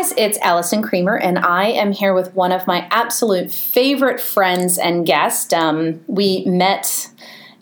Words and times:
guys, 0.00 0.14
it's 0.16 0.38
Allison 0.38 0.80
Creamer, 0.80 1.18
and 1.18 1.38
I 1.38 1.66
am 1.66 1.92
here 1.92 2.14
with 2.14 2.34
one 2.34 2.52
of 2.52 2.66
my 2.66 2.88
absolute 2.90 3.52
favorite 3.52 4.18
friends 4.18 4.78
and 4.78 5.04
guests. 5.04 5.52
Um, 5.52 6.00
we 6.06 6.42
met 6.46 7.10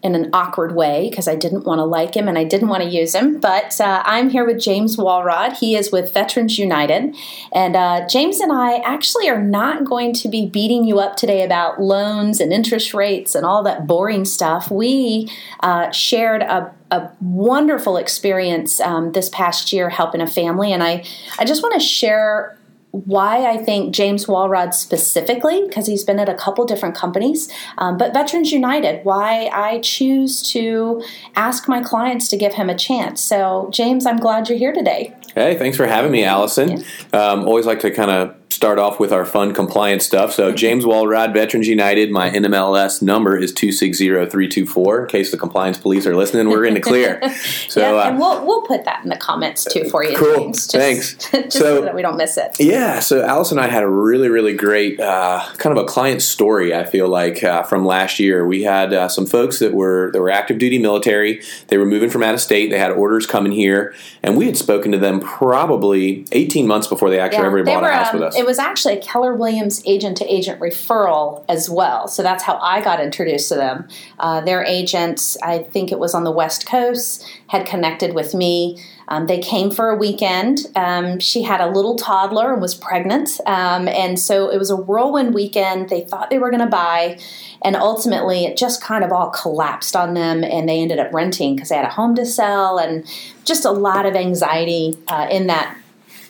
in 0.02 0.14
an 0.14 0.30
awkward 0.32 0.74
way 0.74 1.08
because 1.10 1.26
I 1.26 1.34
didn't 1.34 1.64
want 1.64 1.78
to 1.78 1.84
like 1.84 2.14
him 2.14 2.28
and 2.28 2.38
I 2.38 2.44
didn't 2.44 2.68
want 2.68 2.82
to 2.82 2.88
use 2.88 3.14
him. 3.14 3.40
But 3.40 3.80
uh, 3.80 4.02
I'm 4.04 4.30
here 4.30 4.44
with 4.44 4.60
James 4.60 4.96
Walrod. 4.96 5.54
He 5.54 5.76
is 5.76 5.90
with 5.90 6.14
Veterans 6.14 6.58
United. 6.58 7.14
And 7.52 7.76
uh, 7.76 8.06
James 8.08 8.40
and 8.40 8.52
I 8.52 8.76
actually 8.78 9.28
are 9.28 9.42
not 9.42 9.84
going 9.84 10.12
to 10.14 10.28
be 10.28 10.46
beating 10.46 10.84
you 10.84 11.00
up 11.00 11.16
today 11.16 11.42
about 11.42 11.80
loans 11.80 12.40
and 12.40 12.52
interest 12.52 12.94
rates 12.94 13.34
and 13.34 13.44
all 13.44 13.62
that 13.64 13.86
boring 13.86 14.24
stuff. 14.24 14.70
We 14.70 15.30
uh, 15.60 15.90
shared 15.90 16.42
a 16.42 16.72
a 16.90 17.10
wonderful 17.20 17.98
experience 17.98 18.80
um, 18.80 19.12
this 19.12 19.28
past 19.28 19.74
year 19.74 19.90
helping 19.90 20.22
a 20.22 20.26
family, 20.26 20.72
and 20.72 20.82
I, 20.82 21.04
I 21.38 21.44
just 21.44 21.62
want 21.62 21.74
to 21.74 21.80
share 21.80 22.57
why 22.90 23.46
I 23.46 23.58
think 23.58 23.94
James 23.94 24.26
Walrod 24.26 24.74
specifically, 24.74 25.66
because 25.66 25.86
he's 25.86 26.04
been 26.04 26.18
at 26.18 26.28
a 26.28 26.34
couple 26.34 26.64
different 26.64 26.94
companies, 26.94 27.50
um, 27.76 27.98
but 27.98 28.12
Veterans 28.12 28.50
United, 28.50 29.04
why 29.04 29.50
I 29.52 29.80
choose 29.80 30.42
to 30.52 31.02
ask 31.36 31.68
my 31.68 31.82
clients 31.82 32.28
to 32.28 32.36
give 32.36 32.54
him 32.54 32.70
a 32.70 32.74
chance. 32.74 33.20
So, 33.20 33.68
James, 33.72 34.06
I'm 34.06 34.18
glad 34.18 34.48
you're 34.48 34.58
here 34.58 34.72
today. 34.72 35.14
Hey, 35.34 35.56
thanks 35.56 35.76
for 35.76 35.86
having 35.86 36.10
me, 36.10 36.24
Allison. 36.24 36.82
Yeah. 37.12 37.20
Um, 37.20 37.44
always 37.46 37.66
like 37.66 37.80
to 37.80 37.90
kind 37.90 38.10
of 38.10 38.34
start 38.58 38.80
off 38.80 38.98
with 38.98 39.12
our 39.12 39.24
fun 39.24 39.54
compliance 39.54 40.04
stuff. 40.04 40.32
So 40.32 40.50
James 40.50 40.84
Walrod, 40.84 41.32
Veterans 41.32 41.68
United, 41.68 42.10
my 42.10 42.28
NMLS 42.28 43.00
number 43.00 43.38
is 43.38 43.52
260324 43.52 45.02
in 45.02 45.06
case 45.06 45.30
the 45.30 45.36
compliance 45.36 45.78
police 45.78 46.08
are 46.08 46.16
listening. 46.16 46.48
We're 46.50 46.64
in 46.64 46.74
the 46.74 46.80
clear. 46.80 47.20
So 47.68 47.80
yeah, 47.80 48.08
and 48.08 48.16
uh, 48.16 48.18
we'll, 48.18 48.46
we'll 48.46 48.62
put 48.62 48.84
that 48.84 49.02
in 49.04 49.10
the 49.10 49.16
comments 49.16 49.64
too 49.64 49.88
for 49.90 50.02
you, 50.02 50.16
cool. 50.16 50.36
James. 50.36 50.66
Just, 50.66 50.72
Thanks. 50.72 51.14
Just 51.30 51.52
so, 51.52 51.60
so, 51.60 51.82
that 51.82 51.94
we 51.94 52.02
don't 52.02 52.16
miss 52.16 52.36
it. 52.36 52.56
Yeah, 52.58 53.00
so 53.00 53.22
Alice 53.24 53.50
and 53.52 53.60
I 53.60 53.68
had 53.68 53.82
a 53.82 53.88
really, 53.88 54.28
really 54.28 54.54
great 54.54 54.98
uh, 54.98 55.44
kind 55.58 55.76
of 55.76 55.82
a 55.82 55.86
client 55.86 56.22
story, 56.22 56.74
I 56.74 56.84
feel 56.84 57.08
like, 57.08 57.44
uh, 57.44 57.62
from 57.62 57.84
last 57.84 58.18
year. 58.18 58.46
We 58.46 58.62
had 58.62 58.92
uh, 58.92 59.08
some 59.08 59.26
folks 59.26 59.58
that 59.58 59.74
were 59.74 60.10
that 60.12 60.20
were 60.20 60.30
active 60.30 60.58
duty 60.58 60.78
military. 60.78 61.42
They 61.68 61.78
were 61.78 61.86
moving 61.86 62.10
from 62.10 62.22
out 62.22 62.34
of 62.34 62.40
state. 62.40 62.70
They 62.70 62.78
had 62.78 62.90
orders 62.90 63.26
coming 63.26 63.52
here, 63.52 63.94
and 64.22 64.36
we 64.36 64.46
had 64.46 64.56
spoken 64.56 64.92
to 64.92 64.98
them 64.98 65.20
probably 65.20 66.26
18 66.32 66.66
months 66.66 66.86
before 66.86 67.10
they 67.10 67.20
actually 67.20 67.40
yeah, 67.40 67.46
ever 67.46 67.64
bought 67.64 67.82
were, 67.82 67.88
a 67.88 67.96
house 67.96 68.14
um, 68.14 68.20
with 68.20 68.28
us. 68.28 68.36
Was 68.48 68.58
actually 68.58 68.94
a 68.94 69.02
Keller 69.02 69.34
Williams 69.34 69.82
agent 69.84 70.16
to 70.16 70.24
agent 70.24 70.58
referral 70.58 71.44
as 71.50 71.68
well. 71.68 72.08
So 72.08 72.22
that's 72.22 72.42
how 72.42 72.56
I 72.62 72.80
got 72.80 72.98
introduced 72.98 73.50
to 73.50 73.56
them. 73.56 73.86
Uh, 74.18 74.40
their 74.40 74.64
agent, 74.64 75.36
I 75.42 75.58
think 75.58 75.92
it 75.92 75.98
was 75.98 76.14
on 76.14 76.24
the 76.24 76.30
West 76.30 76.66
Coast, 76.66 77.26
had 77.48 77.66
connected 77.66 78.14
with 78.14 78.32
me. 78.32 78.82
Um, 79.08 79.26
they 79.26 79.38
came 79.38 79.70
for 79.70 79.90
a 79.90 79.96
weekend. 79.96 80.60
Um, 80.74 81.18
she 81.18 81.42
had 81.42 81.60
a 81.60 81.68
little 81.68 81.96
toddler 81.96 82.54
and 82.54 82.62
was 82.62 82.74
pregnant. 82.74 83.38
Um, 83.44 83.86
and 83.86 84.18
so 84.18 84.48
it 84.48 84.56
was 84.56 84.70
a 84.70 84.76
whirlwind 84.76 85.34
weekend. 85.34 85.90
They 85.90 86.00
thought 86.00 86.30
they 86.30 86.38
were 86.38 86.50
going 86.50 86.64
to 86.64 86.70
buy. 86.70 87.18
And 87.60 87.76
ultimately, 87.76 88.46
it 88.46 88.56
just 88.56 88.82
kind 88.82 89.04
of 89.04 89.12
all 89.12 89.28
collapsed 89.28 89.94
on 89.94 90.14
them, 90.14 90.42
and 90.42 90.66
they 90.66 90.80
ended 90.80 90.98
up 90.98 91.12
renting 91.12 91.54
because 91.54 91.68
they 91.68 91.76
had 91.76 91.84
a 91.84 91.90
home 91.90 92.14
to 92.14 92.24
sell 92.24 92.78
and 92.78 93.04
just 93.44 93.66
a 93.66 93.72
lot 93.72 94.06
of 94.06 94.16
anxiety 94.16 94.96
uh, 95.08 95.26
in 95.30 95.48
that 95.48 95.76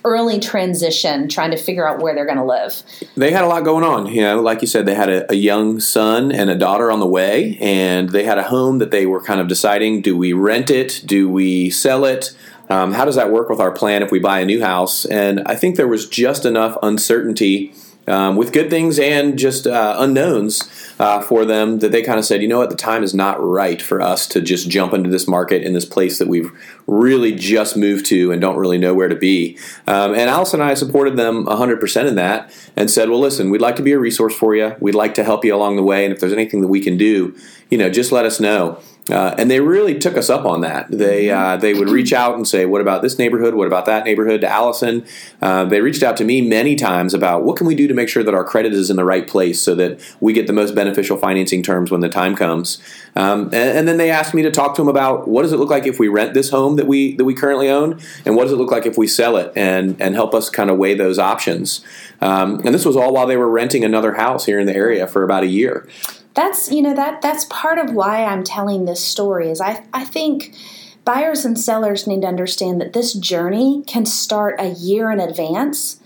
early 0.05 0.39
transition 0.39 1.29
trying 1.29 1.51
to 1.51 1.57
figure 1.57 1.89
out 1.89 2.01
where 2.01 2.15
they're 2.15 2.27
going 2.27 2.39
to 2.39 2.45
live. 2.45 2.83
They 3.17 3.33
had 3.33 3.45
a 3.45 3.47
lot 3.47 3.65
going 3.65 3.85
on. 3.85 4.07
You 4.07 4.23
know, 4.23 4.41
like 4.41 4.61
you 4.61 4.67
said, 4.67 4.87
they 4.87 4.95
had 4.95 5.09
a, 5.09 5.31
a, 5.33 5.35
young 5.35 5.81
son 5.81 6.31
and 6.33 6.51
a 6.51 6.55
daughter 6.55 6.91
on 6.91 7.01
the 7.01 7.07
way, 7.07 7.59
and 7.61 8.11
they 8.11 8.25
had 8.25 8.39
a 8.39 8.45
home 8.45 8.79
that 8.79 8.91
they 8.91 9.07
were 9.07 9.21
kind 9.21 9.41
of 9.41 9.49
deciding 9.49 10.03
do 10.03 10.17
we 10.17 10.33
rent 10.33 10.71
it? 10.71 11.03
Do 11.05 11.29
we 11.29 11.71
sell 11.71 12.05
it? 12.05 12.37
Um, 12.71 12.93
how 12.93 13.05
does 13.05 13.15
that 13.15 13.31
work 13.31 13.49
with 13.49 13.61
our 13.61 13.71
plan 13.71 14.03
if 14.03 14.11
we 14.11 14.19
buy 14.19 14.41
a 14.41 14.45
new 14.45 14.61
house? 14.61 15.05
And 15.07 15.41
I 15.47 15.55
think 15.55 15.77
there 15.77 15.89
was 15.89 16.07
just 16.07 16.45
enough 16.45 16.77
uncertainty 16.83 17.73
um, 18.09 18.37
with 18.37 18.53
good 18.53 18.71
things 18.71 18.99
and 18.99 19.39
just 19.39 19.67
uh, 19.67 19.97
unknowns 19.99 20.95
uh, 20.99 21.21
for 21.21 21.45
them 21.45 21.79
that 21.79 21.93
they 21.93 22.03
kind 22.03 22.19
of 22.19 22.25
said, 22.25 22.43
you 22.43 22.49
know 22.49 22.59
what, 22.59 22.71
the 22.71 22.77
time 22.77 23.03
is 23.03 23.15
not 23.15 23.43
right 23.43 23.81
for 23.81 24.01
us 24.01 24.27
to 24.29 24.41
just 24.41 24.69
jump 24.69 24.93
into 24.93 25.11
this 25.11 25.29
market 25.29 25.63
in 25.63 25.75
this 25.75 25.85
place 25.85 26.19
that 26.19 26.29
we've 26.29 26.51
really 26.87 27.35
just 27.35 27.77
moved 27.77 28.07
to 28.07 28.33
and 28.33 28.41
don't 28.41 28.57
really 28.57 28.79
know 28.79 28.95
where 28.95 29.09
to 29.09 29.17
be. 29.17 29.59
Um, 29.87 30.13
and 30.13 30.31
Alice 30.31 30.55
and 30.55 30.63
I 30.63 30.75
supported 30.75 31.17
them 31.17 31.47
100% 31.47 32.07
in 32.07 32.15
that 32.17 32.53
and 32.77 32.91
said, 32.91 33.11
well, 33.11 33.21
listen, 33.21 33.51
we'd 33.51 33.61
like 33.61 33.77
to 33.77 33.83
be 33.83 33.93
a 33.93 33.99
resource 33.99 34.35
for 34.35 34.55
you. 34.55 34.75
We'd 34.81 34.95
like 34.95 35.15
to 35.15 35.25
help 35.25 35.45
you 35.45 35.55
along 35.55 35.77
the 35.77 35.83
way. 35.83 36.05
And 36.05 36.13
if 36.13 36.21
there's 36.21 36.33
anything 36.33 36.61
that 36.63 36.69
we 36.69 36.81
can 36.81 36.97
do, 36.97 37.37
you 37.71 37.79
know, 37.79 37.91
just 37.91 38.13
let 38.13 38.25
us 38.25 38.41
know. 38.41 38.81
Uh, 39.11 39.35
and 39.39 39.51
they 39.51 39.61
really 39.61 39.99
took 39.99 40.17
us 40.17 40.29
up 40.29 40.45
on 40.45 40.61
that. 40.61 40.91
They 40.91 41.31
uh, 41.31 41.57
they 41.57 41.75
would 41.75 41.89
reach 41.89 42.13
out 42.13 42.37
and 42.37 42.47
say, 42.47 42.67
"What 42.67 42.81
about 42.81 43.03
this 43.03 43.19
neighborhood? 43.19 43.55
What 43.55 43.67
about 43.67 43.87
that 43.87 44.05
neighborhood?" 44.05 44.43
To 44.43 44.49
Allison, 44.49 45.05
uh, 45.41 45.65
they 45.65 45.81
reached 45.81 46.03
out 46.03 46.17
to 46.19 46.25
me 46.25 46.41
many 46.41 46.77
times 46.77 47.15
about 47.15 47.45
what 47.45 47.57
can 47.57 47.67
we 47.67 47.75
do 47.75 47.89
to 47.89 47.95
make 47.95 48.09
sure 48.09 48.23
that 48.23 48.35
our 48.35 48.45
credit 48.45 48.73
is 48.73 48.91
in 48.91 48.97
the 48.97 49.05
right 49.05 49.27
place 49.27 49.63
so 49.63 49.75
that 49.77 50.01
we 50.21 50.33
get 50.33 50.47
the 50.47 50.53
most 50.53 50.75
beneficial 50.75 51.17
financing 51.17 51.63
terms 51.63 51.91
when 51.91 52.01
the 52.01 52.09
time 52.09 52.37
comes. 52.37 52.83
Um, 53.17 53.45
and, 53.47 53.55
and, 53.55 53.89
then 53.89 53.97
they 53.97 54.11
asked 54.11 54.35
me 54.35 54.43
to 54.43 54.51
talk 54.51 54.77
to 54.77 54.83
them 54.83 54.89
about 54.89 55.27
what 55.27 55.43
does 55.43 55.53
it 55.53 55.57
look 55.57 55.71
like 55.71 55.87
if 55.87 55.99
we 55.99 56.07
rent 56.07 56.35
this 56.35 56.51
home 56.51 56.77
that 56.77 56.87
we 56.87 57.17
that 57.17 57.25
we 57.25 57.35
currently 57.35 57.69
own, 57.69 58.01
and 58.27 58.37
what 58.37 58.45
does 58.45 58.53
it 58.53 58.57
look 58.57 58.71
like 58.71 58.87
if 58.87 58.99
we 58.99 59.07
sell 59.07 59.37
it, 59.37 59.53
and 59.57 60.01
and 60.01 60.15
help 60.15 60.35
us 60.35 60.51
kind 60.51 60.71
of 60.71 60.77
weigh 60.77 60.95
those 60.95 61.19
options. 61.19 61.85
Um, 62.21 62.61
and 62.65 62.75
this 62.75 62.85
was 62.85 62.97
all 62.97 63.15
while 63.15 63.27
they 63.27 63.37
were 63.37 63.49
renting 63.49 63.85
another 63.85 64.15
house 64.15 64.45
here 64.45 64.59
in 64.59 64.67
the 64.67 64.75
area 64.75 65.07
for 65.07 65.23
about 65.23 65.45
a 65.45 65.47
year 65.47 65.87
that's 66.35 66.71
you 66.71 66.83
know 66.83 66.95
that 66.95 67.23
that's 67.23 67.47
part 67.47 67.79
of 67.79 67.93
why 67.93 68.25
I'm 68.25 68.45
telling 68.45 68.85
this 68.85 69.05
story 69.05 69.51
is 69.51 69.61
I 69.61 69.85
I 69.93 70.05
think 70.05 70.55
buyers 71.05 71.45
and 71.45 71.59
sellers 71.59 72.07
need 72.07 72.23
to 72.23 72.29
understand 72.29 72.81
that 72.81 72.93
this 72.93 73.15
journey 73.15 73.83
can 73.87 74.07
start 74.07 74.57
a 74.59 74.69
year 74.69 75.11
in 75.11 75.21
advance 75.21 76.01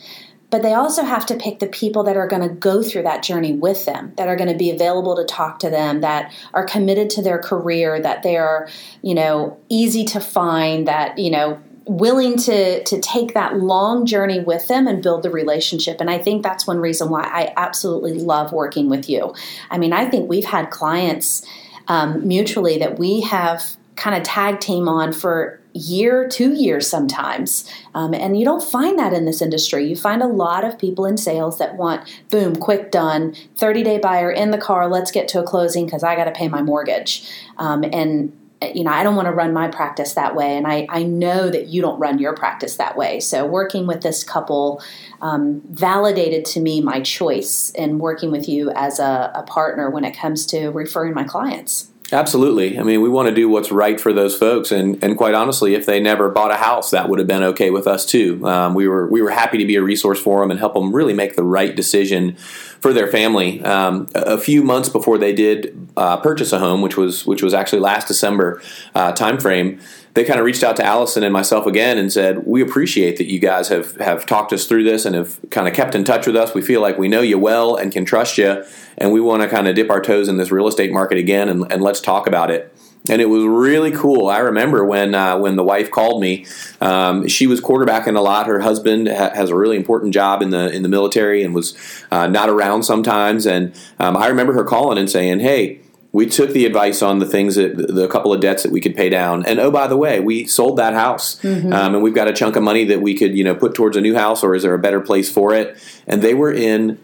but 0.52 0.60
they 0.60 0.74
also 0.74 1.02
have 1.02 1.24
to 1.24 1.34
pick 1.34 1.60
the 1.60 1.66
people 1.66 2.02
that 2.02 2.16
are 2.18 2.28
going 2.28 2.46
to 2.46 2.54
go 2.54 2.82
through 2.82 3.02
that 3.02 3.22
journey 3.22 3.54
with 3.54 3.86
them 3.86 4.12
that 4.16 4.28
are 4.28 4.36
going 4.36 4.50
to 4.50 4.56
be 4.56 4.70
available 4.70 5.16
to 5.16 5.24
talk 5.24 5.58
to 5.58 5.70
them 5.70 6.02
that 6.02 6.30
are 6.52 6.66
committed 6.66 7.08
to 7.08 7.22
their 7.22 7.38
career 7.38 7.98
that 8.00 8.22
they 8.22 8.36
are 8.36 8.68
you 9.00 9.14
know 9.14 9.58
easy 9.68 10.04
to 10.04 10.20
find 10.20 10.86
that 10.86 11.18
you 11.18 11.30
know 11.30 11.60
willing 11.86 12.36
to 12.36 12.82
to 12.84 13.00
take 13.00 13.34
that 13.34 13.58
long 13.58 14.06
journey 14.06 14.40
with 14.40 14.68
them 14.68 14.86
and 14.86 15.02
build 15.02 15.22
the 15.22 15.30
relationship. 15.30 16.00
And 16.00 16.10
i 16.10 16.18
think 16.18 16.42
that's 16.42 16.66
one 16.66 16.78
reason 16.78 17.10
why 17.10 17.22
i 17.22 17.52
absolutely 17.56 18.14
love 18.14 18.52
working 18.52 18.88
with 18.88 19.08
you. 19.08 19.34
I 19.70 19.78
mean 19.78 19.92
i 19.92 20.08
think 20.08 20.28
we've 20.28 20.44
had 20.44 20.70
clients 20.70 21.44
um, 21.88 22.26
mutually 22.26 22.78
that 22.78 22.98
we 22.98 23.22
have 23.22 23.76
kind 23.96 24.16
of 24.16 24.22
tag 24.22 24.60
team 24.60 24.88
on 24.88 25.12
for 25.12 25.60
year 25.74 26.28
two 26.28 26.52
years 26.52 26.88
sometimes. 26.88 27.68
Um, 27.94 28.14
and 28.14 28.38
you 28.38 28.44
don't 28.44 28.62
find 28.62 28.98
that 28.98 29.12
in 29.12 29.24
this 29.24 29.40
industry. 29.40 29.86
You 29.86 29.96
find 29.96 30.22
a 30.22 30.26
lot 30.26 30.64
of 30.64 30.78
people 30.78 31.06
in 31.06 31.16
sales 31.16 31.58
that 31.58 31.76
want 31.76 32.08
boom 32.30 32.56
quick 32.56 32.90
done 32.90 33.34
30 33.56 33.82
day 33.82 33.98
buyer 33.98 34.30
in 34.30 34.50
the 34.50 34.58
car 34.58 34.88
let's 34.88 35.10
get 35.10 35.28
to 35.28 35.40
a 35.40 35.42
closing 35.42 35.86
because 35.86 36.02
i 36.02 36.14
got 36.14 36.24
to 36.24 36.32
pay 36.32 36.48
my 36.48 36.62
mortgage. 36.62 37.28
Um, 37.58 37.84
and 37.92 38.36
you 38.74 38.84
know, 38.84 38.90
I 38.90 39.02
don't 39.02 39.16
want 39.16 39.26
to 39.26 39.32
run 39.32 39.52
my 39.52 39.68
practice 39.68 40.14
that 40.14 40.34
way. 40.34 40.56
And 40.56 40.66
I, 40.66 40.86
I 40.88 41.02
know 41.02 41.48
that 41.48 41.68
you 41.68 41.82
don't 41.82 41.98
run 41.98 42.18
your 42.18 42.34
practice 42.34 42.76
that 42.76 42.96
way. 42.96 43.20
So 43.20 43.46
working 43.46 43.86
with 43.86 44.02
this 44.02 44.24
couple 44.24 44.82
um, 45.20 45.62
validated 45.70 46.44
to 46.46 46.60
me 46.60 46.80
my 46.80 47.00
choice 47.00 47.70
in 47.70 47.98
working 47.98 48.30
with 48.30 48.48
you 48.48 48.70
as 48.70 48.98
a, 48.98 49.32
a 49.34 49.42
partner 49.44 49.90
when 49.90 50.04
it 50.04 50.16
comes 50.16 50.46
to 50.46 50.68
referring 50.70 51.14
my 51.14 51.24
clients. 51.24 51.88
Absolutely. 52.12 52.78
I 52.78 52.82
mean, 52.82 53.00
we 53.00 53.08
want 53.08 53.30
to 53.30 53.34
do 53.34 53.48
what's 53.48 53.72
right 53.72 53.98
for 53.98 54.12
those 54.12 54.36
folks, 54.36 54.70
and, 54.70 55.02
and 55.02 55.16
quite 55.16 55.32
honestly, 55.32 55.74
if 55.74 55.86
they 55.86 55.98
never 55.98 56.28
bought 56.28 56.50
a 56.50 56.56
house, 56.56 56.90
that 56.90 57.08
would 57.08 57.18
have 57.18 57.26
been 57.26 57.42
okay 57.42 57.70
with 57.70 57.86
us 57.86 58.04
too. 58.04 58.46
Um, 58.46 58.74
we 58.74 58.86
were 58.86 59.08
we 59.08 59.22
were 59.22 59.30
happy 59.30 59.56
to 59.56 59.64
be 59.64 59.76
a 59.76 59.82
resource 59.82 60.20
for 60.20 60.40
them 60.40 60.50
and 60.50 60.60
help 60.60 60.74
them 60.74 60.94
really 60.94 61.14
make 61.14 61.36
the 61.36 61.42
right 61.42 61.74
decision 61.74 62.36
for 62.36 62.92
their 62.92 63.06
family. 63.06 63.64
Um, 63.64 64.08
a, 64.14 64.34
a, 64.34 64.38
few 64.38 64.62
months 64.62 64.90
before 64.90 65.16
they 65.16 65.32
did 65.32 65.81
uh, 65.96 66.16
purchase 66.18 66.52
a 66.52 66.58
home, 66.58 66.82
which 66.82 66.96
was 66.96 67.26
which 67.26 67.42
was 67.42 67.54
actually 67.54 67.80
last 67.80 68.08
December 68.08 68.60
uh, 68.94 69.12
timeframe, 69.12 69.80
they 70.14 70.24
kind 70.24 70.38
of 70.38 70.44
reached 70.44 70.62
out 70.62 70.76
to 70.76 70.84
Allison 70.84 71.22
and 71.22 71.32
myself 71.32 71.66
again 71.66 71.98
and 71.98 72.12
said, 72.12 72.46
"We 72.46 72.62
appreciate 72.62 73.16
that 73.16 73.30
you 73.30 73.38
guys 73.38 73.68
have 73.68 73.96
have 73.96 74.26
talked 74.26 74.52
us 74.52 74.66
through 74.66 74.84
this 74.84 75.04
and 75.04 75.14
have 75.14 75.38
kind 75.50 75.68
of 75.68 75.74
kept 75.74 75.94
in 75.94 76.04
touch 76.04 76.26
with 76.26 76.36
us. 76.36 76.54
We 76.54 76.62
feel 76.62 76.80
like 76.80 76.98
we 76.98 77.08
know 77.08 77.20
you 77.20 77.38
well 77.38 77.76
and 77.76 77.92
can 77.92 78.04
trust 78.04 78.38
you, 78.38 78.64
and 78.98 79.12
we 79.12 79.20
want 79.20 79.42
to 79.42 79.48
kind 79.48 79.68
of 79.68 79.74
dip 79.74 79.90
our 79.90 80.00
toes 80.00 80.28
in 80.28 80.36
this 80.36 80.50
real 80.50 80.68
estate 80.68 80.92
market 80.92 81.18
again 81.18 81.48
and, 81.48 81.70
and 81.72 81.82
let's 81.82 82.00
talk 82.00 82.26
about 82.26 82.50
it." 82.50 82.74
and 83.08 83.20
it 83.20 83.26
was 83.26 83.44
really 83.44 83.90
cool. 83.90 84.28
I 84.28 84.38
remember 84.38 84.84
when 84.84 85.14
uh, 85.14 85.38
when 85.38 85.56
the 85.56 85.64
wife 85.64 85.90
called 85.90 86.20
me. 86.20 86.46
Um, 86.80 87.26
she 87.26 87.46
was 87.46 87.60
quarterbacking 87.60 88.16
a 88.16 88.20
lot. 88.20 88.46
Her 88.46 88.60
husband 88.60 89.08
ha- 89.08 89.32
has 89.34 89.50
a 89.50 89.56
really 89.56 89.76
important 89.76 90.14
job 90.14 90.42
in 90.42 90.50
the 90.50 90.70
in 90.70 90.82
the 90.82 90.88
military 90.88 91.42
and 91.42 91.54
was 91.54 91.76
uh, 92.10 92.26
not 92.28 92.48
around 92.48 92.84
sometimes. 92.84 93.46
And 93.46 93.74
um, 93.98 94.16
I 94.16 94.28
remember 94.28 94.52
her 94.52 94.64
calling 94.64 94.98
and 94.98 95.10
saying, 95.10 95.40
"Hey." 95.40 95.81
We 96.12 96.26
took 96.26 96.50
the 96.50 96.66
advice 96.66 97.00
on 97.00 97.18
the 97.18 97.26
things 97.26 97.54
that 97.54 97.74
the 97.76 98.06
couple 98.06 98.32
of 98.32 98.40
debts 98.40 98.62
that 98.62 98.72
we 98.72 98.80
could 98.80 98.94
pay 98.94 99.08
down, 99.08 99.46
and 99.46 99.58
oh 99.58 99.70
by 99.70 99.86
the 99.86 99.96
way, 99.96 100.20
we 100.20 100.46
sold 100.46 100.76
that 100.78 100.92
house, 100.92 101.36
mm-hmm. 101.40 101.72
um, 101.72 101.94
and 101.94 102.02
we've 102.02 102.14
got 102.14 102.28
a 102.28 102.32
chunk 102.32 102.56
of 102.56 102.62
money 102.62 102.84
that 102.84 103.00
we 103.00 103.14
could 103.14 103.36
you 103.36 103.44
know 103.44 103.54
put 103.54 103.74
towards 103.74 103.96
a 103.96 104.00
new 104.00 104.14
house, 104.14 104.42
or 104.42 104.54
is 104.54 104.62
there 104.62 104.74
a 104.74 104.78
better 104.78 105.00
place 105.00 105.32
for 105.32 105.54
it? 105.54 105.76
And 106.06 106.20
they 106.20 106.34
were 106.34 106.52
in 106.52 106.98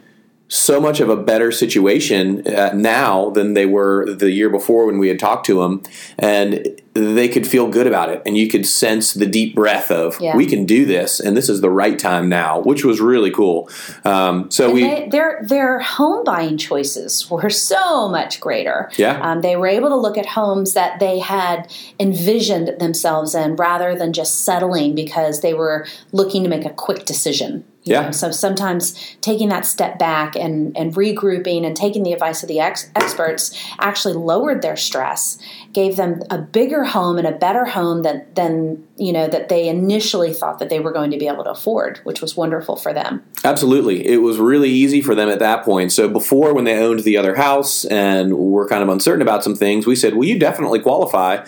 so 0.48 0.80
much 0.80 1.00
of 1.00 1.10
a 1.10 1.16
better 1.16 1.52
situation 1.52 2.46
uh, 2.46 2.72
now 2.74 3.30
than 3.30 3.52
they 3.52 3.66
were 3.66 4.12
the 4.14 4.30
year 4.30 4.48
before 4.48 4.86
when 4.86 4.98
we 4.98 5.08
had 5.08 5.18
talked 5.18 5.46
to 5.46 5.60
them, 5.60 5.82
and 6.18 6.80
they 7.00 7.28
could 7.28 7.46
feel 7.46 7.68
good 7.68 7.86
about 7.86 8.08
it, 8.10 8.22
and 8.26 8.36
you 8.36 8.48
could 8.48 8.66
sense 8.66 9.14
the 9.14 9.26
deep 9.26 9.54
breath 9.54 9.90
of 9.90 10.20
Yeah. 10.20 10.36
we 10.36 10.46
can 10.46 10.64
do 10.64 10.84
this, 10.84 11.20
and 11.20 11.36
this 11.36 11.48
is 11.48 11.60
the 11.60 11.70
right 11.70 11.98
time 11.98 12.28
now, 12.28 12.60
which 12.60 12.84
was 12.84 13.00
really 13.00 13.30
cool. 13.30 13.68
Um, 14.04 14.50
so 14.50 14.66
And 14.66 14.74
we, 14.74 14.82
they, 14.82 15.08
their 15.10 15.40
their 15.42 15.78
home 15.80 16.24
buying 16.24 16.56
choices 16.56 17.30
were 17.30 17.50
so 17.50 18.08
much 18.08 18.40
greater. 18.40 18.90
Yeah. 18.96 19.18
um, 19.22 19.40
they 19.40 19.56
were 19.56 19.66
able 19.68 19.88
to 19.90 19.96
look 19.96 20.18
at 20.18 20.26
homes 20.26 20.74
that 20.74 20.98
they 21.00 21.18
had 21.18 21.70
envisioned 21.98 22.78
themselves 22.80 23.34
in, 23.34 23.56
rather 23.56 23.94
than 23.96 24.12
just 24.12 24.44
settling 24.44 24.94
because 24.94 25.40
they 25.40 25.54
were 25.54 25.86
looking 26.12 26.42
to 26.44 26.48
make 26.48 26.64
a 26.64 26.70
quick 26.70 27.04
decision. 27.04 27.64
you 27.84 27.94
Yeah. 27.94 28.06
know. 28.06 28.10
So 28.10 28.30
sometimes 28.32 28.94
taking 29.22 29.48
that 29.48 29.64
step 29.64 29.98
back 29.98 30.36
and 30.36 30.76
and 30.76 30.94
regrouping 30.94 31.64
and 31.66 31.74
taking 31.76 32.02
the 32.02 32.12
advice 32.12 32.42
of 32.42 32.48
the 32.48 32.60
ex- 32.60 32.90
experts 32.94 33.50
actually 33.78 34.14
lowered 34.14 34.60
their 34.62 34.76
stress, 34.76 35.38
gave 35.72 35.96
them 35.96 36.20
a 36.28 36.38
bigger 36.38 36.84
home 36.88 37.18
and 37.18 37.26
a 37.26 37.32
better 37.32 37.64
home 37.64 38.02
than 38.02 38.26
than 38.34 38.86
you 38.96 39.12
know 39.12 39.28
that 39.28 39.48
they 39.48 39.68
initially 39.68 40.32
thought 40.32 40.58
that 40.58 40.68
they 40.68 40.80
were 40.80 40.92
going 40.92 41.10
to 41.10 41.18
be 41.18 41.28
able 41.28 41.44
to 41.44 41.50
afford, 41.50 41.98
which 42.04 42.20
was 42.20 42.36
wonderful 42.36 42.76
for 42.76 42.92
them. 42.92 43.22
Absolutely. 43.44 44.06
It 44.06 44.18
was 44.18 44.38
really 44.38 44.70
easy 44.70 45.00
for 45.00 45.14
them 45.14 45.28
at 45.28 45.38
that 45.38 45.64
point. 45.64 45.92
So 45.92 46.08
before, 46.08 46.54
when 46.54 46.64
they 46.64 46.78
owned 46.78 47.00
the 47.00 47.16
other 47.16 47.34
house 47.36 47.84
and 47.84 48.36
were 48.36 48.68
kind 48.68 48.82
of 48.82 48.88
uncertain 48.88 49.22
about 49.22 49.44
some 49.44 49.54
things, 49.54 49.86
we 49.86 49.96
said, 49.96 50.14
well, 50.14 50.28
you 50.28 50.38
definitely 50.38 50.80
qualify. 50.80 51.44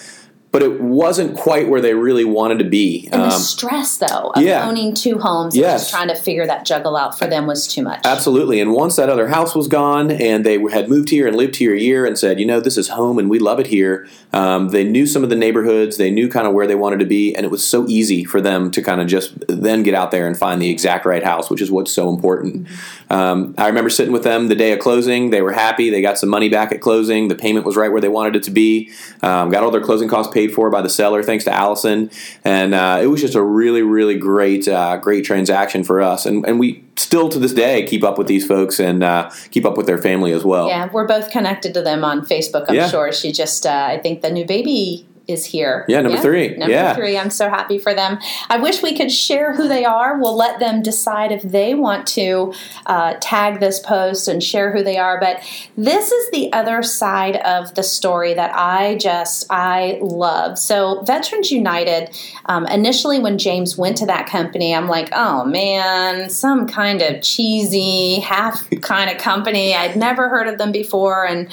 But 0.52 0.62
it 0.64 0.80
wasn't 0.80 1.36
quite 1.36 1.68
where 1.68 1.80
they 1.80 1.94
really 1.94 2.24
wanted 2.24 2.58
to 2.58 2.64
be. 2.64 3.08
And 3.12 3.22
the 3.22 3.26
Um, 3.26 3.40
stress, 3.40 3.96
though, 3.98 4.32
of 4.34 4.42
yeah. 4.42 4.68
owning 4.68 4.94
two 4.94 5.18
homes 5.18 5.54
and 5.54 5.62
Yes. 5.62 5.82
just 5.82 5.90
trying 5.92 6.08
to 6.08 6.16
figure 6.16 6.44
that 6.44 6.64
juggle 6.64 6.96
out 6.96 7.16
for 7.16 7.28
them 7.28 7.46
was 7.46 7.68
too 7.68 7.82
much. 7.82 8.00
Absolutely. 8.04 8.60
And 8.60 8.72
once 8.72 8.96
that 8.96 9.08
other 9.08 9.28
house 9.28 9.54
was 9.54 9.68
gone 9.68 10.10
and 10.10 10.44
they 10.44 10.58
had 10.72 10.88
moved 10.88 11.10
here 11.10 11.28
and 11.28 11.36
lived 11.36 11.54
here 11.56 11.72
a 11.72 11.78
year 11.78 12.04
and 12.04 12.18
said, 12.18 12.40
you 12.40 12.46
know, 12.46 12.58
this 12.58 12.76
is 12.76 12.88
home 12.88 13.16
and 13.20 13.30
we 13.30 13.38
love 13.38 13.60
it 13.60 13.68
here, 13.68 14.08
um, 14.32 14.70
they 14.70 14.82
knew 14.82 15.06
some 15.06 15.22
of 15.22 15.30
the 15.30 15.36
neighborhoods, 15.36 15.98
they 15.98 16.10
knew 16.10 16.28
kind 16.28 16.48
of 16.48 16.52
where 16.52 16.66
they 16.66 16.74
wanted 16.74 16.98
to 16.98 17.06
be. 17.06 17.32
And 17.32 17.44
it 17.44 17.50
was 17.52 17.62
so 17.64 17.86
easy 17.86 18.24
for 18.24 18.40
them 18.40 18.72
to 18.72 18.82
kind 18.82 19.00
of 19.00 19.06
just 19.06 19.32
then 19.48 19.84
get 19.84 19.94
out 19.94 20.10
there 20.10 20.26
and 20.26 20.36
find 20.36 20.60
the 20.60 20.70
exact 20.70 21.06
right 21.06 21.22
house, 21.22 21.48
which 21.48 21.62
is 21.62 21.70
what's 21.70 21.92
so 21.92 22.08
important. 22.08 22.66
Um, 23.08 23.54
I 23.56 23.68
remember 23.68 23.90
sitting 23.90 24.12
with 24.12 24.24
them 24.24 24.48
the 24.48 24.54
day 24.56 24.72
of 24.72 24.80
closing. 24.80 25.30
They 25.30 25.42
were 25.42 25.52
happy. 25.52 25.90
They 25.90 26.02
got 26.02 26.18
some 26.18 26.28
money 26.28 26.48
back 26.48 26.72
at 26.72 26.80
closing. 26.80 27.28
The 27.28 27.34
payment 27.36 27.64
was 27.66 27.76
right 27.76 27.90
where 27.92 28.00
they 28.00 28.08
wanted 28.08 28.34
it 28.34 28.42
to 28.44 28.50
be. 28.50 28.90
Um, 29.22 29.50
got 29.50 29.62
all 29.62 29.70
their 29.70 29.80
closing 29.80 30.08
costs 30.08 30.32
paid 30.40 30.54
for 30.54 30.70
by 30.70 30.82
the 30.82 30.88
seller, 30.88 31.22
thanks 31.22 31.44
to 31.44 31.52
Allison. 31.52 32.10
And 32.44 32.74
uh, 32.74 33.00
it 33.02 33.06
was 33.06 33.20
just 33.20 33.34
a 33.34 33.42
really, 33.42 33.82
really 33.82 34.16
great, 34.16 34.66
uh, 34.68 34.96
great 34.96 35.24
transaction 35.24 35.84
for 35.84 36.00
us. 36.00 36.26
And, 36.26 36.46
and 36.46 36.58
we 36.58 36.84
still 36.96 37.28
to 37.28 37.38
this 37.38 37.52
day 37.52 37.86
keep 37.86 38.02
up 38.02 38.18
with 38.18 38.26
these 38.26 38.46
folks 38.46 38.80
and 38.80 39.02
uh, 39.02 39.30
keep 39.50 39.64
up 39.64 39.76
with 39.76 39.86
their 39.86 39.98
family 39.98 40.32
as 40.32 40.44
well. 40.44 40.68
Yeah, 40.68 40.88
we're 40.92 41.06
both 41.06 41.30
connected 41.30 41.74
to 41.74 41.82
them 41.82 42.04
on 42.04 42.24
Facebook. 42.24 42.66
I'm 42.68 42.74
Yeah. 42.74 42.88
sure 42.88 43.12
she 43.12 43.32
just, 43.32 43.66
uh, 43.66 43.86
I 43.90 43.98
think 43.98 44.22
the 44.22 44.30
new 44.30 44.44
baby 44.46 45.06
is 45.26 45.44
here. 45.44 45.84
Yeah, 45.88 46.00
number 46.00 46.18
three. 46.18 46.56
Number 46.56 46.72
Yeah. 46.72 46.94
three. 46.94 47.16
I'm 47.16 47.30
so 47.30 47.48
happy 47.48 47.78
for 47.78 47.94
them. 47.94 48.18
I 48.48 48.58
wish 48.58 48.82
we 48.82 48.96
could 48.96 49.12
share 49.12 49.54
who 49.54 49.68
they 49.68 49.84
are. 49.84 50.18
We'll 50.18 50.36
let 50.36 50.58
them 50.58 50.82
decide 50.82 51.32
if 51.32 51.42
they 51.42 51.74
want 51.74 52.06
to 52.08 52.52
uh, 52.86 53.14
tag 53.20 53.60
this 53.60 53.78
post 53.78 54.28
and 54.28 54.42
share 54.42 54.72
who 54.72 54.82
they 54.82 54.98
are. 54.98 55.18
But 55.20 55.42
this 55.76 56.10
is 56.10 56.30
the 56.30 56.52
other 56.52 56.82
side 56.82 57.36
of 57.36 57.74
the 57.74 57.82
story 57.82 58.34
that 58.34 58.52
I 58.54 58.96
just 58.96 59.46
I 59.50 59.98
love. 60.02 60.58
So 60.58 61.02
Veterans 61.02 61.50
United. 61.50 62.10
Um, 62.46 62.66
initially, 62.66 63.18
when 63.18 63.38
James 63.38 63.76
went 63.78 63.96
to 63.98 64.06
that 64.06 64.26
company, 64.26 64.74
I'm 64.74 64.88
like, 64.88 65.08
oh 65.12 65.44
man, 65.44 66.28
some 66.30 66.66
kind 66.66 67.02
of 67.02 67.22
cheesy 67.22 68.20
half 68.20 68.68
kind 68.80 69.10
of 69.10 69.18
company. 69.18 69.74
I'd 69.74 69.96
never 69.96 70.28
heard 70.28 70.48
of 70.48 70.58
them 70.58 70.72
before, 70.72 71.24
and 71.26 71.48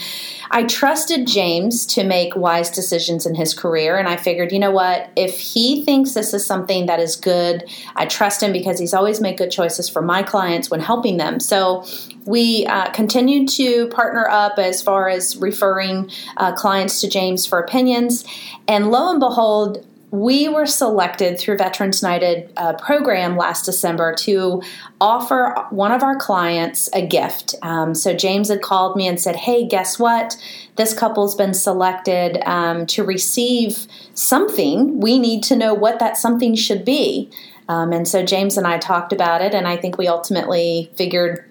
I 0.50 0.64
trusted 0.64 1.28
James 1.28 1.86
to 1.88 2.04
make 2.04 2.36
wise 2.36 2.70
decisions 2.72 3.26
in 3.26 3.36
his 3.36 3.54
career, 3.54 3.67
and 3.76 4.08
I 4.08 4.18
figured, 4.18 4.52
you 4.52 4.60
know 4.60 4.72
what? 4.72 5.10
If 5.16 5.40
he 5.40 5.84
thinks 5.84 6.14
this 6.14 6.34
is 6.34 6.46
something 6.46 6.86
that 6.86 7.00
is 7.00 7.16
good, 7.16 7.70
I 7.96 8.06
trust 8.06 8.42
him 8.42 8.52
because 8.52 8.80
he's 8.80 8.94
always 8.94 9.22
made 9.22 9.38
good 9.38 9.52
choices 9.52 9.90
for 9.90 10.02
my 10.02 10.24
clients 10.24 10.70
when 10.70 10.80
helping 10.80 11.18
them. 11.18 11.40
So 11.40 11.86
we 12.26 12.66
uh, 12.66 12.92
continued 12.92 13.50
to 13.50 13.88
partner 13.90 14.28
up 14.30 14.58
as 14.58 14.82
far 14.82 15.10
as 15.10 15.38
referring 15.38 16.12
uh, 16.38 16.54
clients 16.56 17.02
to 17.02 17.10
James 17.10 17.46
for 17.46 17.60
opinions, 17.60 18.26
and 18.68 18.92
lo 18.92 19.12
and 19.12 19.20
behold, 19.20 19.86
we 20.12 20.48
were 20.48 20.66
selected 20.66 21.38
through 21.38 21.58
Veterans 21.58 22.02
United 22.02 22.52
uh, 22.56 22.74
program 22.74 23.36
last 23.36 23.66
December 23.66 24.16
to 24.16 24.62
offer 25.02 25.54
one 25.70 25.92
of 25.92 26.02
our 26.02 26.16
clients 26.16 26.90
a 26.94 27.06
gift. 27.06 27.56
Um, 27.62 27.94
so 27.94 28.14
James 28.14 28.48
had 28.48 28.62
called 28.62 28.96
me 28.96 29.08
and 29.08 29.20
said, 29.20 29.36
"Hey, 29.36 29.68
guess 29.68 30.00
what? 30.00 30.38
This 30.78 30.94
couple's 30.94 31.36
been 31.36 31.54
selected 31.54 32.38
um, 32.48 32.86
to 32.88 33.04
receive 33.04 33.86
something. 34.14 35.00
We 35.00 35.20
need 35.20 35.44
to 35.44 35.56
know 35.56 35.74
what 35.74 36.00
that 36.00 36.18
something 36.18 36.56
should 36.56 36.86
be." 36.86 37.30
Um, 37.68 37.92
and 37.92 38.08
so 38.08 38.24
James 38.24 38.58
and 38.58 38.66
I 38.66 38.78
talked 38.78 39.12
about 39.12 39.42
it, 39.42 39.54
and 39.54 39.68
I 39.68 39.76
think 39.76 39.98
we 39.98 40.08
ultimately 40.08 40.90
figured 40.96 41.44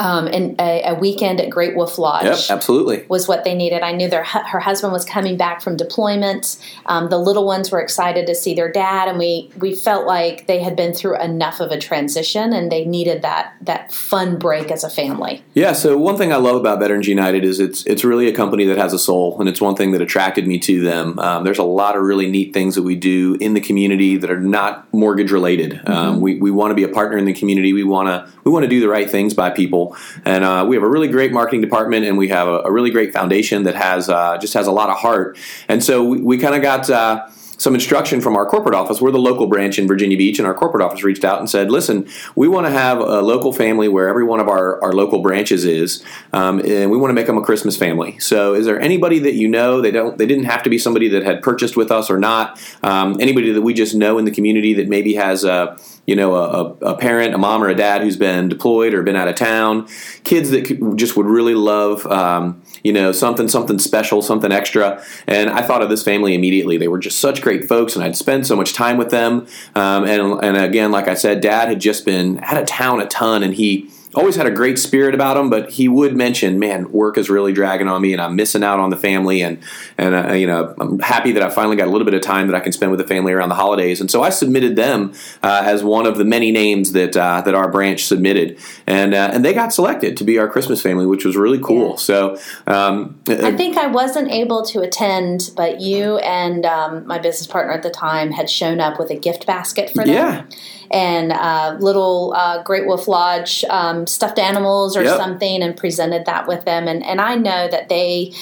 um, 0.00 0.26
in 0.28 0.56
a, 0.58 0.82
a 0.82 0.94
weekend 0.94 1.40
at 1.40 1.50
Great 1.50 1.76
Wolf 1.76 1.98
Lodge 1.98 2.24
Yep, 2.24 2.38
absolutely. 2.50 3.04
was 3.08 3.28
what 3.28 3.44
they 3.44 3.54
needed. 3.54 3.82
I 3.82 3.92
knew 3.92 4.08
their 4.08 4.24
her 4.24 4.60
husband 4.60 4.92
was 4.92 5.04
coming 5.04 5.36
back 5.36 5.60
from 5.60 5.76
deployment. 5.76 6.58
Um, 6.86 7.08
the 7.08 7.18
little 7.18 7.46
ones 7.46 7.70
were 7.70 7.80
excited 7.80 8.26
to 8.26 8.34
see 8.34 8.54
their 8.54 8.70
dad, 8.70 9.08
and 9.08 9.18
we 9.18 9.50
we 9.58 9.74
felt 9.74 10.06
like 10.06 10.46
they 10.46 10.60
had 10.60 10.76
been 10.76 10.94
through 10.94 11.20
enough 11.20 11.60
of 11.60 11.70
a 11.70 11.78
transition, 11.78 12.52
and 12.52 12.70
they 12.70 12.84
needed 12.84 13.22
that 13.22 13.54
that 13.62 13.92
fun 13.92 14.38
break 14.38 14.70
as 14.70 14.84
a 14.84 14.90
family. 14.90 15.42
Yeah, 15.54 15.72
so 15.72 15.96
one 15.98 16.16
thing 16.16 16.32
I 16.32 16.36
love 16.36 16.56
about 16.56 16.78
Veterans 16.78 17.06
United 17.06 17.44
is 17.44 17.60
it's 17.60 17.84
it's 17.86 18.04
really 18.04 18.28
a 18.28 18.32
company 18.32 18.64
that 18.66 18.78
has 18.78 18.92
a 18.92 18.98
soul, 18.98 19.38
and 19.40 19.48
it's 19.48 19.60
one 19.60 19.74
thing 19.74 19.92
that 19.92 20.02
attracted 20.02 20.46
me 20.46 20.58
to 20.60 20.80
them. 20.80 21.18
Um, 21.18 21.44
there's 21.44 21.58
a 21.58 21.64
lot 21.64 21.96
of 21.96 22.02
really 22.02 22.30
neat 22.30 22.52
things 22.54 22.74
that 22.74 22.82
we 22.82 22.96
do 22.96 23.36
in 23.40 23.54
the 23.54 23.60
community 23.60 24.16
that 24.16 24.30
are 24.30 24.40
not 24.40 24.92
mortgage 24.92 25.30
related. 25.30 25.80
Um, 25.88 26.20
we 26.20 26.38
we 26.38 26.50
want 26.50 26.70
to 26.70 26.74
be 26.74 26.84
a 26.84 26.88
partner 26.88 27.18
in 27.18 27.24
the 27.24 27.34
community. 27.34 27.72
We 27.72 27.84
want 27.84 28.08
to 28.08 28.32
we 28.44 28.50
want 28.50 28.64
to 28.64 28.68
do 28.68 28.80
the 28.80 28.88
right 28.88 29.10
things 29.10 29.34
by 29.34 29.50
people, 29.50 29.87
and 30.24 30.44
uh, 30.44 30.64
we 30.68 30.76
have 30.76 30.82
a 30.82 30.88
really 30.88 31.08
great 31.08 31.32
marketing 31.32 31.60
department, 31.60 32.06
and 32.06 32.16
we 32.18 32.28
have 32.28 32.48
a, 32.48 32.60
a 32.60 32.72
really 32.72 32.90
great 32.90 33.12
foundation 33.12 33.64
that 33.64 33.74
has 33.74 34.08
uh, 34.08 34.38
just 34.38 34.54
has 34.54 34.66
a 34.66 34.72
lot 34.72 34.90
of 34.90 34.96
heart. 34.98 35.38
And 35.68 35.82
so 35.82 36.04
we, 36.04 36.20
we 36.20 36.38
kind 36.38 36.54
of 36.54 36.62
got. 36.62 36.88
Uh, 36.90 37.28
some 37.58 37.74
instruction 37.74 38.20
from 38.20 38.36
our 38.36 38.46
corporate 38.46 38.74
office. 38.74 39.00
We're 39.00 39.10
the 39.10 39.18
local 39.18 39.48
branch 39.48 39.78
in 39.78 39.86
Virginia 39.86 40.16
Beach, 40.16 40.38
and 40.38 40.46
our 40.46 40.54
corporate 40.54 40.82
office 40.82 41.02
reached 41.02 41.24
out 41.24 41.40
and 41.40 41.50
said, 41.50 41.70
"Listen, 41.70 42.08
we 42.34 42.48
want 42.48 42.66
to 42.66 42.70
have 42.70 42.98
a 42.98 43.20
local 43.20 43.52
family 43.52 43.88
where 43.88 44.08
every 44.08 44.24
one 44.24 44.40
of 44.40 44.48
our, 44.48 44.82
our 44.82 44.92
local 44.92 45.20
branches 45.20 45.64
is, 45.64 46.02
um, 46.32 46.60
and 46.60 46.90
we 46.90 46.96
want 46.96 47.10
to 47.10 47.14
make 47.14 47.26
them 47.26 47.36
a 47.36 47.42
Christmas 47.42 47.76
family. 47.76 48.18
So, 48.20 48.54
is 48.54 48.64
there 48.64 48.80
anybody 48.80 49.18
that 49.18 49.34
you 49.34 49.48
know? 49.48 49.80
They 49.80 49.90
don't. 49.90 50.16
They 50.16 50.26
didn't 50.26 50.44
have 50.44 50.62
to 50.62 50.70
be 50.70 50.78
somebody 50.78 51.08
that 51.08 51.24
had 51.24 51.42
purchased 51.42 51.76
with 51.76 51.90
us 51.90 52.08
or 52.08 52.18
not. 52.18 52.60
Um, 52.82 53.16
anybody 53.20 53.52
that 53.52 53.62
we 53.62 53.74
just 53.74 53.94
know 53.94 54.18
in 54.18 54.24
the 54.24 54.30
community 54.30 54.74
that 54.74 54.88
maybe 54.88 55.14
has 55.14 55.44
a 55.44 55.76
you 56.08 56.16
know, 56.16 56.34
a, 56.36 56.64
a 56.80 56.96
parent, 56.96 57.34
a 57.34 57.38
mom 57.38 57.62
or 57.62 57.68
a 57.68 57.74
dad 57.74 58.00
who's 58.00 58.16
been 58.16 58.48
deployed 58.48 58.94
or 58.94 59.02
been 59.02 59.14
out 59.14 59.28
of 59.28 59.34
town, 59.34 59.86
kids 60.24 60.48
that 60.48 60.64
could, 60.64 60.96
just 60.96 61.18
would 61.18 61.26
really 61.26 61.54
love, 61.54 62.06
um, 62.06 62.62
you 62.82 62.94
know, 62.94 63.12
something, 63.12 63.46
something 63.46 63.78
special, 63.78 64.22
something 64.22 64.50
extra. 64.50 65.04
And 65.26 65.50
I 65.50 65.60
thought 65.60 65.82
of 65.82 65.90
this 65.90 66.02
family 66.02 66.34
immediately. 66.34 66.78
They 66.78 66.88
were 66.88 66.98
just 66.98 67.18
such 67.18 67.42
great 67.42 67.68
folks, 67.68 67.94
and 67.94 68.02
I'd 68.02 68.16
spend 68.16 68.46
so 68.46 68.56
much 68.56 68.72
time 68.72 68.96
with 68.96 69.10
them. 69.10 69.46
Um, 69.74 70.04
and, 70.06 70.42
and 70.42 70.56
again, 70.56 70.92
like 70.92 71.08
I 71.08 71.14
said, 71.14 71.42
dad 71.42 71.68
had 71.68 71.78
just 71.78 72.06
been 72.06 72.40
out 72.42 72.56
of 72.56 72.66
town 72.66 73.02
a 73.02 73.06
ton, 73.06 73.42
and 73.42 73.52
he 73.52 73.90
always 74.14 74.36
had 74.36 74.46
a 74.46 74.50
great 74.50 74.78
spirit 74.78 75.14
about 75.14 75.36
him, 75.36 75.50
but 75.50 75.70
he 75.70 75.88
would 75.88 76.16
mention, 76.16 76.58
"Man, 76.58 76.90
work 76.92 77.18
is 77.18 77.28
really 77.28 77.52
dragging 77.52 77.88
on 77.88 78.00
me, 78.00 78.12
and 78.12 78.22
I'm 78.22 78.36
missing 78.36 78.64
out 78.64 78.80
on 78.80 78.90
the 78.90 78.96
family." 78.96 79.42
And 79.42 79.58
and 79.96 80.14
uh, 80.14 80.32
you 80.32 80.46
know, 80.46 80.74
I'm 80.80 80.98
happy 80.98 81.32
that 81.32 81.42
I 81.42 81.50
finally 81.50 81.76
got 81.76 81.88
a 81.88 81.90
little 81.90 82.04
bit 82.04 82.14
of 82.14 82.22
time 82.22 82.46
that 82.48 82.56
I 82.56 82.60
can 82.60 82.72
spend 82.72 82.90
with 82.90 83.00
the 83.00 83.06
family 83.06 83.32
around 83.32 83.50
the 83.50 83.54
holidays. 83.54 84.00
And 84.00 84.10
so 84.10 84.22
I 84.22 84.30
submitted 84.30 84.76
them 84.76 85.12
uh, 85.42 85.62
as 85.64 85.82
one 85.84 86.06
of 86.06 86.18
the 86.18 86.24
many 86.24 86.50
names 86.50 86.92
that 86.92 87.16
uh, 87.16 87.42
that 87.42 87.54
our 87.54 87.70
branch 87.70 88.04
submitted, 88.04 88.58
and 88.86 89.14
uh, 89.14 89.30
and 89.32 89.44
they 89.44 89.52
got 89.52 89.72
selected 89.72 90.16
to 90.16 90.24
be 90.24 90.38
our 90.38 90.48
Christmas 90.48 90.80
family, 90.80 91.06
which 91.06 91.24
was 91.24 91.36
really 91.36 91.60
cool. 91.60 91.90
Yeah. 91.90 91.96
So 91.96 92.38
um, 92.66 93.20
I 93.28 93.56
think 93.56 93.76
I 93.76 93.86
wasn't 93.86 94.30
able 94.30 94.64
to 94.66 94.80
attend, 94.80 95.50
but 95.56 95.80
you 95.80 96.18
and 96.18 96.64
um, 96.64 97.06
my 97.06 97.18
business 97.18 97.46
partner 97.46 97.72
at 97.72 97.82
the 97.82 97.90
time 97.90 98.32
had 98.32 98.48
shown 98.48 98.80
up 98.80 98.98
with 98.98 99.10
a 99.10 99.16
gift 99.16 99.46
basket 99.46 99.90
for 99.90 100.04
them. 100.04 100.14
Yeah. 100.14 100.44
And 100.90 101.32
uh, 101.32 101.76
little 101.80 102.32
uh, 102.36 102.62
Great 102.62 102.86
Wolf 102.86 103.08
Lodge 103.08 103.64
um, 103.70 104.06
stuffed 104.06 104.38
animals 104.38 104.96
or 104.96 105.02
Yep. 105.02 105.16
something, 105.16 105.62
and 105.62 105.76
presented 105.76 106.24
that 106.26 106.46
with 106.48 106.64
them. 106.64 106.88
And 106.88 107.04
and 107.04 107.20
I 107.20 107.34
know 107.34 107.68
that 107.68 107.88
they, 107.88 108.32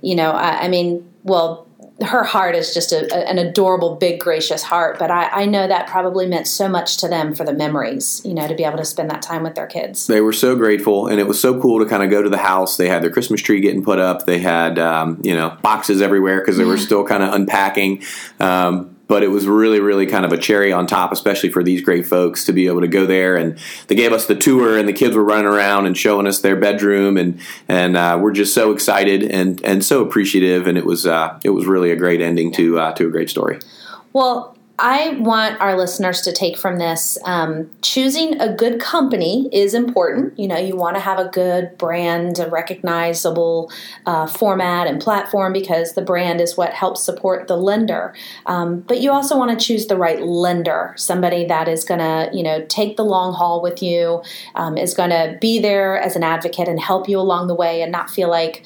you 0.00 0.14
know, 0.14 0.32
I, 0.32 0.62
I 0.64 0.68
mean, 0.68 1.08
well, 1.22 1.66
her 2.04 2.24
heart 2.24 2.56
is 2.56 2.74
just 2.74 2.90
a, 2.92 3.28
an 3.28 3.38
adorable, 3.38 3.94
big, 3.96 4.18
gracious 4.18 4.62
heart. 4.62 4.98
But 4.98 5.10
I, 5.10 5.28
I 5.28 5.44
know 5.46 5.68
that 5.68 5.86
probably 5.86 6.26
meant 6.26 6.48
so 6.48 6.68
much 6.68 6.96
to 6.98 7.08
them 7.08 7.34
for 7.34 7.44
the 7.44 7.52
memories, 7.52 8.20
you 8.24 8.34
know, 8.34 8.48
to 8.48 8.54
be 8.54 8.64
able 8.64 8.78
to 8.78 8.84
spend 8.84 9.10
that 9.10 9.22
time 9.22 9.42
with 9.44 9.54
their 9.54 9.66
kids. 9.66 10.06
They 10.06 10.20
were 10.20 10.32
so 10.32 10.56
grateful, 10.56 11.06
and 11.06 11.20
it 11.20 11.28
was 11.28 11.38
so 11.40 11.60
cool 11.60 11.78
to 11.78 11.88
kind 11.88 12.02
of 12.02 12.10
go 12.10 12.22
to 12.22 12.28
the 12.28 12.38
house. 12.38 12.76
They 12.76 12.88
had 12.88 13.02
their 13.02 13.10
Christmas 13.10 13.40
tree 13.40 13.60
getting 13.60 13.84
put 13.84 13.98
up. 13.98 14.26
They 14.26 14.38
had 14.40 14.78
um, 14.78 15.20
you 15.22 15.34
know 15.34 15.56
boxes 15.62 16.02
everywhere 16.02 16.40
because 16.40 16.56
they 16.56 16.64
were 16.64 16.78
still 16.78 17.04
kind 17.04 17.22
of 17.22 17.32
unpacking. 17.34 18.02
Um, 18.40 18.91
but 19.12 19.22
it 19.22 19.28
was 19.28 19.46
really, 19.46 19.78
really 19.78 20.06
kind 20.06 20.24
of 20.24 20.32
a 20.32 20.38
cherry 20.38 20.72
on 20.72 20.86
top, 20.86 21.12
especially 21.12 21.50
for 21.50 21.62
these 21.62 21.82
great 21.82 22.06
folks 22.06 22.46
to 22.46 22.52
be 22.54 22.66
able 22.66 22.80
to 22.80 22.88
go 22.88 23.04
there. 23.04 23.36
And 23.36 23.58
they 23.88 23.94
gave 23.94 24.10
us 24.10 24.24
the 24.24 24.34
tour, 24.34 24.78
and 24.78 24.88
the 24.88 24.94
kids 24.94 25.14
were 25.14 25.22
running 25.22 25.44
around 25.44 25.84
and 25.84 25.94
showing 25.94 26.26
us 26.26 26.40
their 26.40 26.56
bedroom, 26.56 27.18
and 27.18 27.38
and 27.68 27.94
uh, 27.94 28.18
we're 28.18 28.32
just 28.32 28.54
so 28.54 28.72
excited 28.72 29.22
and 29.22 29.62
and 29.66 29.84
so 29.84 30.02
appreciative. 30.02 30.66
And 30.66 30.78
it 30.78 30.86
was 30.86 31.06
uh, 31.06 31.38
it 31.44 31.50
was 31.50 31.66
really 31.66 31.90
a 31.90 31.96
great 31.96 32.22
ending 32.22 32.52
to 32.52 32.78
uh, 32.78 32.92
to 32.94 33.06
a 33.06 33.10
great 33.10 33.28
story. 33.28 33.58
Well, 34.14 34.56
I 34.78 35.10
want 35.20 35.60
our 35.60 35.76
listeners 35.76 36.22
to 36.22 36.32
take 36.32 36.56
from 36.56 36.78
this 36.78 37.18
um, 37.24 37.70
choosing 37.82 38.40
a 38.40 38.52
good 38.52 38.80
company 38.80 39.48
is 39.52 39.74
important. 39.74 40.38
You 40.38 40.48
know, 40.48 40.56
you 40.56 40.76
want 40.76 40.96
to 40.96 41.00
have 41.00 41.18
a 41.18 41.28
good 41.28 41.76
brand, 41.78 42.38
a 42.38 42.48
recognizable 42.48 43.70
uh, 44.06 44.26
format 44.26 44.86
and 44.86 45.00
platform 45.00 45.52
because 45.52 45.92
the 45.92 46.02
brand 46.02 46.40
is 46.40 46.56
what 46.56 46.72
helps 46.72 47.02
support 47.02 47.48
the 47.48 47.56
lender. 47.56 48.14
Um, 48.46 48.80
but 48.80 49.00
you 49.00 49.12
also 49.12 49.38
want 49.38 49.56
to 49.56 49.64
choose 49.64 49.86
the 49.86 49.96
right 49.96 50.22
lender, 50.22 50.94
somebody 50.96 51.44
that 51.46 51.68
is 51.68 51.84
going 51.84 52.00
to, 52.00 52.30
you 52.32 52.42
know, 52.42 52.64
take 52.66 52.96
the 52.96 53.04
long 53.04 53.34
haul 53.34 53.62
with 53.62 53.82
you, 53.82 54.22
um, 54.54 54.78
is 54.78 54.94
going 54.94 55.10
to 55.10 55.36
be 55.40 55.60
there 55.60 56.00
as 56.00 56.16
an 56.16 56.22
advocate 56.22 56.66
and 56.66 56.80
help 56.80 57.08
you 57.08 57.18
along 57.18 57.46
the 57.46 57.54
way 57.54 57.82
and 57.82 57.92
not 57.92 58.10
feel 58.10 58.30
like, 58.30 58.64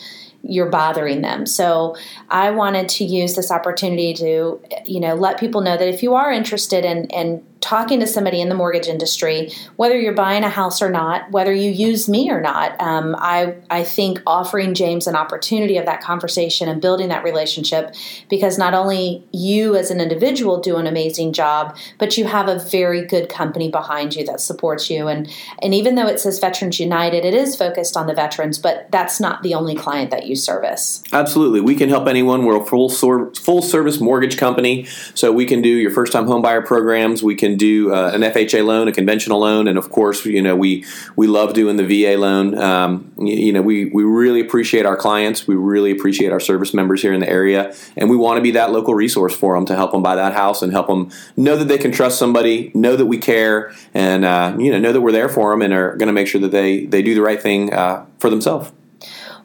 you're 0.49 0.71
bothering 0.71 1.23
them. 1.23 1.47
So 1.47 1.97
I 2.29 2.51
wanted 2.51 2.89
to 2.91 3.05
use 3.05 3.35
this 3.35 3.51
opportunity 3.51 4.15
to, 4.15 4.61
you 4.85 5.01
know, 5.01 5.15
let 5.15 5.39
people 5.39 5.61
know 5.61 5.77
that 5.77 5.89
if 5.89 6.03
you 6.03 6.15
are 6.15 6.31
interested 6.31 6.85
in, 6.85 7.07
in 7.07 7.45
talking 7.67 7.99
to 7.99 8.07
somebody 8.07 8.41
in 8.41 8.49
the 8.49 8.55
mortgage 8.55 8.87
industry, 8.87 9.51
whether 9.75 9.99
you're 9.99 10.15
buying 10.15 10.45
a 10.45 10.49
house 10.49 10.81
or 10.81 10.89
not, 10.89 11.29
whether 11.33 11.53
you 11.53 11.69
use 11.69 12.09
me 12.09 12.31
or 12.31 12.41
not, 12.41 12.81
um, 12.81 13.17
I, 13.19 13.57
I 13.69 13.83
think 13.83 14.23
offering 14.25 14.73
James 14.73 15.09
an 15.09 15.17
opportunity 15.17 15.77
of 15.77 15.85
that 15.87 16.01
conversation 16.01 16.69
and 16.69 16.81
building 16.81 17.09
that 17.09 17.25
relationship 17.25 17.93
because 18.31 18.57
not 18.57 18.73
only 18.73 19.25
you 19.33 19.75
as 19.75 19.91
an 19.91 20.01
individual 20.01 20.61
do 20.61 20.77
an 20.77 20.87
amazing 20.87 21.33
job, 21.33 21.77
but 21.99 22.17
you 22.17 22.27
have 22.27 22.47
a 22.47 22.61
very 22.61 23.05
good 23.05 23.29
company 23.29 23.69
behind 23.69 24.15
you 24.15 24.25
that 24.27 24.41
supports 24.41 24.89
you. 24.89 25.09
And, 25.09 25.29
and 25.61 25.75
even 25.75 25.97
though 25.97 26.07
it 26.07 26.21
says 26.21 26.39
Veterans 26.39 26.79
United, 26.79 27.25
it 27.25 27.35
is 27.35 27.57
focused 27.57 27.97
on 27.97 28.07
the 28.07 28.15
veterans, 28.15 28.61
but 28.61 28.89
that's 28.93 29.19
not 29.19 29.43
the 29.43 29.55
only 29.55 29.75
client 29.75 30.13
that 30.13 30.27
you 30.27 30.37
service. 30.37 31.03
Absolutely. 31.13 31.61
We 31.61 31.75
can 31.75 31.89
help 31.89 32.07
anyone. 32.07 32.45
We're 32.45 32.63
a 32.63 32.65
full, 32.65 32.91
full 32.91 33.63
service 33.63 34.01
mortgage 34.01 34.39
company, 34.39 34.85
so 35.15 35.33
we 35.33 35.47
can 35.47 35.63
do 35.63 35.69
your 35.69 35.91
first 35.91 36.13
time 36.13 36.27
home 36.27 36.43
buyer 36.43 36.63
programs. 36.63 37.25
We 37.25 37.35
can 37.35 37.56
do 37.57 37.93
uh, 37.93 38.11
an 38.15 38.21
FHA 38.23 38.65
loan, 38.65 38.89
a 38.89 38.93
conventional 38.93 39.41
loan, 39.41 39.69
and 39.69 39.79
of 39.79 39.91
course, 39.91 40.25
you 40.25 40.43
know 40.43 40.55
we 40.55 40.85
we 41.17 41.27
love 41.27 41.55
doing 41.55 41.77
the 41.77 41.85
VA 41.85 42.19
loan. 42.19 42.59
Um, 42.59 43.13
you, 43.19 43.35
you, 43.35 43.53
know, 43.53 43.63
we 43.63 43.87
we 43.87 44.05
really 44.05 44.41
appreciate 44.41 44.87
our 44.87 44.97
clients. 44.97 45.47
We 45.47 45.55
really 45.55 45.91
appreciate 45.91 46.33
our 46.33 46.41
service 46.41 46.75
members 46.75 47.03
here 47.03 47.13
in 47.13 47.21
the 47.21 47.29
area, 47.29 47.75
and 47.97 48.11
we 48.11 48.17
want 48.17 48.39
to 48.39 48.43
be 48.43 48.53
that 48.53 48.73
local 48.73 48.95
resource 48.95 49.35
for 49.35 49.55
them 49.55 49.67
to 49.67 49.75
help 49.75 49.93
them 49.93 50.03
buy 50.03 50.17
that 50.17 50.33
house 50.33 50.63
and 50.63 50.73
help 50.73 50.87
them 50.87 51.11
know 51.37 51.57
that 51.57 51.67
they 51.67 51.79
can 51.79 51.93
trust 51.93 52.19
somebody, 52.19 52.71
know 52.75 52.97
that 52.97 53.07
we 53.07 53.19
care, 53.19 53.75
and 53.95 54.25
uh, 54.25 54.57
you 54.59 54.71
know 54.71 54.79
know 54.79 54.93
that 54.93 55.01
we're 55.01 55.13
there 55.13 55.29
for 55.29 55.51
them 55.51 55.63
and 55.63 55.73
are 55.73 55.97
going 55.97 56.09
to 56.09 56.13
make 56.13 56.29
sure 56.29 56.41
that 56.41 56.51
they 56.51 56.87
they 56.87 57.03
do 57.03 57.15
the 57.15 57.23
right 57.23 57.41
thing 57.41 57.73
uh, 57.73 58.05
for 58.19 58.31
themselves. 58.31 58.73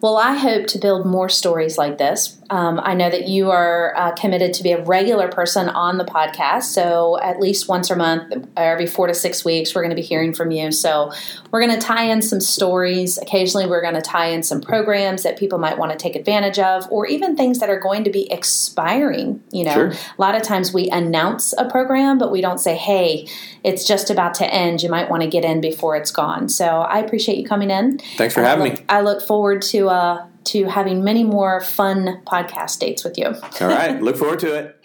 Well, 0.01 0.17
I 0.17 0.33
hope 0.33 0.65
to 0.67 0.79
build 0.79 1.05
more 1.05 1.29
stories 1.29 1.77
like 1.77 1.99
this. 1.99 2.40
Um, 2.51 2.81
I 2.83 2.93
know 2.95 3.09
that 3.09 3.29
you 3.29 3.49
are 3.49 3.95
uh, 3.95 4.11
committed 4.11 4.53
to 4.55 4.63
be 4.63 4.73
a 4.73 4.83
regular 4.83 5.29
person 5.29 5.69
on 5.69 5.97
the 5.97 6.03
podcast. 6.03 6.63
So, 6.63 7.17
at 7.21 7.39
least 7.39 7.69
once 7.69 7.89
a 7.89 7.95
month, 7.95 8.45
every 8.57 8.87
four 8.87 9.07
to 9.07 9.13
six 9.13 9.45
weeks, 9.45 9.73
we're 9.73 9.81
going 9.81 9.91
to 9.91 9.95
be 9.95 10.01
hearing 10.01 10.33
from 10.33 10.51
you. 10.51 10.73
So, 10.73 11.13
we're 11.49 11.65
going 11.65 11.79
to 11.79 11.79
tie 11.79 12.03
in 12.03 12.21
some 12.21 12.41
stories. 12.41 13.17
Occasionally, 13.17 13.67
we're 13.67 13.81
going 13.81 13.95
to 13.95 14.01
tie 14.01 14.27
in 14.27 14.43
some 14.43 14.59
programs 14.59 15.23
that 15.23 15.39
people 15.39 15.59
might 15.59 15.77
want 15.77 15.93
to 15.93 15.97
take 15.97 16.17
advantage 16.17 16.59
of, 16.59 16.85
or 16.91 17.07
even 17.07 17.37
things 17.37 17.59
that 17.59 17.69
are 17.69 17.79
going 17.79 18.03
to 18.03 18.09
be 18.11 18.29
expiring. 18.29 19.41
You 19.51 19.63
know, 19.63 19.73
sure. 19.73 19.87
a 19.91 20.21
lot 20.21 20.35
of 20.35 20.43
times 20.43 20.73
we 20.73 20.89
announce 20.89 21.53
a 21.57 21.69
program, 21.69 22.17
but 22.17 22.33
we 22.33 22.41
don't 22.41 22.59
say, 22.59 22.75
hey, 22.75 23.29
it's 23.63 23.87
just 23.87 24.09
about 24.09 24.33
to 24.35 24.53
end. 24.53 24.83
You 24.83 24.89
might 24.89 25.09
want 25.09 25.23
to 25.23 25.29
get 25.29 25.45
in 25.45 25.61
before 25.61 25.95
it's 25.95 26.11
gone. 26.11 26.49
So, 26.49 26.81
I 26.81 26.99
appreciate 26.99 27.37
you 27.37 27.45
coming 27.45 27.71
in. 27.71 27.99
Thanks 28.17 28.33
for 28.33 28.41
having 28.41 28.71
look, 28.71 28.79
me. 28.79 28.85
I 28.89 28.99
look 28.99 29.21
forward 29.25 29.61
to 29.63 29.87
uh, 29.87 30.27
to 30.45 30.65
having 30.65 31.03
many 31.03 31.23
more 31.23 31.61
fun 31.61 32.21
podcast 32.25 32.79
dates 32.79 33.03
with 33.03 33.17
you. 33.17 33.27
All 33.27 33.67
right. 33.67 34.01
Look 34.01 34.17
forward 34.17 34.39
to 34.39 34.53
it. 34.53 34.83